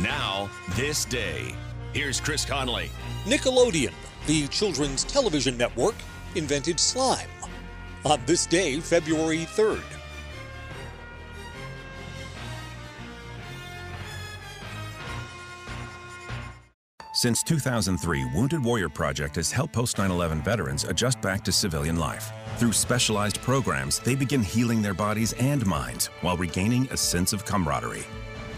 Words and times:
Now, 0.00 0.48
this 0.70 1.04
day. 1.04 1.54
Here's 1.92 2.20
Chris 2.20 2.44
Conley. 2.44 2.90
Nickelodeon, 3.24 3.92
the 4.26 4.46
children's 4.48 5.04
television 5.04 5.56
network, 5.56 5.94
invented 6.34 6.78
slime. 6.78 7.28
On 8.04 8.20
this 8.26 8.46
day, 8.46 8.80
February 8.80 9.46
3rd. 9.46 9.82
Since 17.18 17.42
2003, 17.42 18.26
Wounded 18.32 18.62
Warrior 18.62 18.88
Project 18.88 19.34
has 19.34 19.50
helped 19.50 19.72
post 19.72 19.98
9 19.98 20.08
11 20.08 20.40
veterans 20.42 20.84
adjust 20.84 21.20
back 21.20 21.42
to 21.42 21.50
civilian 21.50 21.96
life. 21.96 22.30
Through 22.58 22.70
specialized 22.70 23.42
programs, 23.42 23.98
they 23.98 24.14
begin 24.14 24.40
healing 24.40 24.80
their 24.80 24.94
bodies 24.94 25.32
and 25.40 25.66
minds 25.66 26.06
while 26.20 26.36
regaining 26.36 26.86
a 26.92 26.96
sense 26.96 27.32
of 27.32 27.44
camaraderie. 27.44 28.06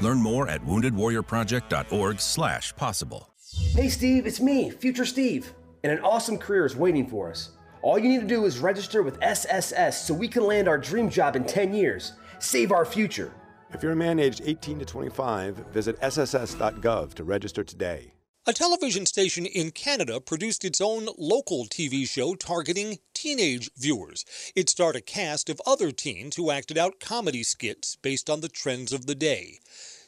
Learn 0.00 0.18
more 0.18 0.48
at 0.48 0.64
woundedwarriorproject.org/slash 0.64 2.76
possible. 2.76 3.30
Hey 3.72 3.88
Steve, 3.88 4.26
it's 4.26 4.40
me, 4.40 4.70
Future 4.70 5.04
Steve, 5.04 5.52
and 5.82 5.92
an 5.92 6.00
awesome 6.00 6.38
career 6.38 6.66
is 6.66 6.74
waiting 6.74 7.06
for 7.06 7.30
us. 7.30 7.50
All 7.82 7.98
you 7.98 8.08
need 8.08 8.20
to 8.20 8.26
do 8.26 8.46
is 8.46 8.58
register 8.58 9.02
with 9.02 9.20
SSS 9.20 10.06
so 10.06 10.14
we 10.14 10.26
can 10.26 10.44
land 10.44 10.68
our 10.68 10.78
dream 10.78 11.10
job 11.10 11.36
in 11.36 11.44
10 11.44 11.74
years. 11.74 12.14
Save 12.38 12.72
our 12.72 12.84
future. 12.84 13.32
If 13.72 13.82
you're 13.82 13.92
a 13.92 13.96
man 13.96 14.18
aged 14.18 14.42
18 14.44 14.78
to 14.78 14.84
25, 14.84 15.56
visit 15.72 16.00
sss.gov 16.00 17.14
to 17.14 17.24
register 17.24 17.62
today. 17.62 18.14
A 18.46 18.52
television 18.52 19.06
station 19.06 19.46
in 19.46 19.70
Canada 19.70 20.20
produced 20.20 20.66
its 20.66 20.78
own 20.78 21.08
local 21.16 21.64
TV 21.64 22.06
show 22.06 22.34
targeting 22.34 22.98
teenage 23.14 23.70
viewers. 23.74 24.26
It 24.54 24.68
starred 24.68 24.96
a 24.96 25.00
cast 25.00 25.48
of 25.48 25.62
other 25.64 25.90
teens 25.90 26.36
who 26.36 26.50
acted 26.50 26.76
out 26.76 27.00
comedy 27.00 27.42
skits 27.42 27.96
based 27.96 28.28
on 28.28 28.42
the 28.42 28.50
trends 28.50 28.92
of 28.92 29.06
the 29.06 29.14
day. 29.14 29.60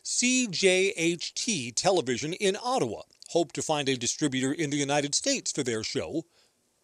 CJOH 0.05 1.75
Television 1.77 2.35
in 2.35 2.59
Ottawa 2.63 3.05
hoped 3.31 3.55
to 3.55 3.63
find 3.63 3.89
a 3.89 3.97
distributor 3.97 4.53
in 4.53 4.69
the 4.69 4.77
United 4.77 5.15
States 5.15 5.51
for 5.51 5.63
their 5.63 5.83
show, 5.83 6.25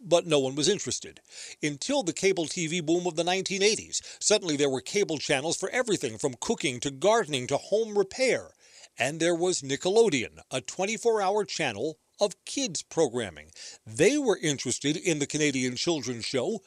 but 0.01 0.27
no 0.27 0.39
one 0.39 0.55
was 0.55 0.71
interested. 0.71 1.21
Until 1.63 2.03
the 2.03 2.15
cable 2.15 2.47
TV 2.47 2.83
boom 2.83 3.07
of 3.07 3.17
the 3.17 3.25
1980s, 3.25 4.01
suddenly 4.21 4.57
there 4.57 4.71
were 4.71 4.81
cable 4.81 5.19
channels 5.19 5.59
for 5.59 5.69
everything 5.69 6.17
from 6.17 6.35
cooking 6.41 6.81
to 6.81 6.91
gardening 6.91 7.47
to 7.49 7.59
home 7.59 7.99
repair. 7.99 8.53
And 8.99 9.21
there 9.21 9.35
was 9.35 9.63
Nickelodeon, 9.63 10.41
a 10.51 10.61
24 10.61 11.23
hour 11.23 11.45
channel 11.45 11.99
of 12.21 12.45
kids 12.45 12.83
programming. 12.83 13.51
They 13.87 14.19
were 14.19 14.39
interested 14.39 14.97
in 14.97 15.19
the 15.19 15.27
Canadian 15.27 15.77
children's 15.77 16.25
show, 16.25 16.61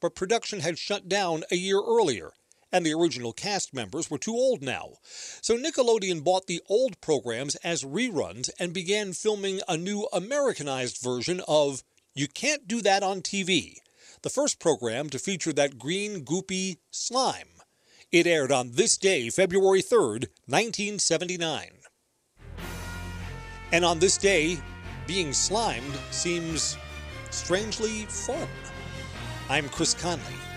but 0.00 0.14
production 0.14 0.60
had 0.60 0.78
shut 0.78 1.08
down 1.08 1.44
a 1.50 1.56
year 1.56 1.80
earlier, 1.80 2.32
and 2.70 2.84
the 2.84 2.92
original 2.92 3.32
cast 3.32 3.74
members 3.74 4.10
were 4.10 4.18
too 4.18 4.34
old 4.34 4.62
now. 4.62 4.94
So 5.40 5.56
Nickelodeon 5.56 6.22
bought 6.22 6.46
the 6.46 6.60
old 6.68 7.00
programs 7.00 7.54
as 7.56 7.84
reruns 7.84 8.50
and 8.58 8.72
began 8.72 9.12
filming 9.12 9.60
a 9.68 9.76
new 9.76 10.08
Americanized 10.12 11.02
version 11.02 11.40
of 11.48 11.82
You 12.14 12.28
Can't 12.28 12.68
Do 12.68 12.80
That 12.82 13.02
on 13.02 13.22
TV, 13.22 13.76
the 14.22 14.30
first 14.30 14.60
program 14.60 15.10
to 15.10 15.18
feature 15.18 15.52
that 15.54 15.78
green, 15.78 16.24
goopy 16.24 16.76
slime. 16.90 17.61
It 18.12 18.26
aired 18.26 18.52
on 18.52 18.72
this 18.72 18.98
day, 18.98 19.30
February 19.30 19.80
3rd, 19.80 20.28
1979. 20.44 21.70
And 23.72 23.86
on 23.86 24.00
this 24.00 24.18
day, 24.18 24.58
being 25.06 25.32
slimed 25.32 25.98
seems 26.10 26.76
strangely 27.30 28.04
fun. 28.04 28.48
I'm 29.48 29.66
Chris 29.70 29.94
Conley. 29.94 30.51